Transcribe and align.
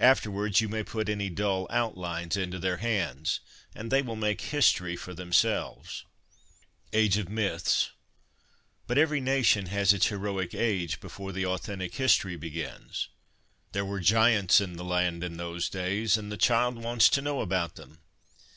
Afterwards, 0.00 0.60
you 0.60 0.68
may 0.68 0.82
put 0.82 1.08
any 1.08 1.30
dull 1.30 1.68
outlines 1.70 2.36
into 2.36 2.58
their 2.58 2.78
hands, 2.78 3.38
and 3.76 3.92
they 3.92 4.02
will 4.02 4.16
make 4.16 4.40
history 4.40 4.96
for 4.96 5.14
themselves. 5.14 6.04
Age 6.92 7.16
of 7.16 7.28
Myths. 7.28 7.90
But 8.88 8.98
every 8.98 9.20
nation 9.20 9.66
has 9.66 9.92
its 9.92 10.06
heroic 10.08 10.52
age 10.52 10.98
before 10.98 11.30
authentic 11.38 11.94
history 11.94 12.34
begins: 12.34 13.08
there 13.70 13.84
were 13.84 14.00
giants 14.00 14.60
in 14.60 14.72
the 14.72 14.82
land 14.84 15.22
in 15.22 15.36
those 15.36 15.68
days, 15.68 16.16
and 16.16 16.32
the 16.32 16.36
child 16.36 16.82
wants 16.82 17.08
to 17.10 17.22
know 17.22 17.40
about 17.40 17.76
them. 17.76 18.00